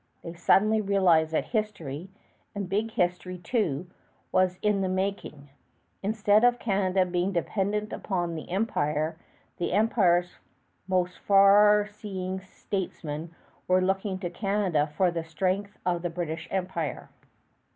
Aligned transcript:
They 0.23 0.33
suddenly 0.33 0.81
realized 0.81 1.29
that 1.31 1.45
history, 1.49 2.09
and 2.55 2.67
big 2.67 2.89
history, 2.89 3.37
too, 3.37 3.85
was 4.31 4.57
in 4.63 4.81
the 4.81 4.89
making. 4.89 5.49
Instead 6.01 6.43
of 6.43 6.57
Canada 6.57 7.05
being 7.05 7.31
dependent 7.31 7.93
on 8.11 8.33
the 8.33 8.49
Empire, 8.49 9.15
the 9.57 9.73
Empire's 9.73 10.37
most 10.87 11.19
far 11.19 11.85
seeing 11.87 12.39
statesmen 12.39 13.35
were 13.67 13.79
looking 13.79 14.17
to 14.21 14.31
Canada 14.31 14.87
for 14.97 15.11
the 15.11 15.23
strength 15.23 15.77
of 15.85 16.01
the 16.01 16.09
British 16.09 16.47
Empire. 16.49 17.09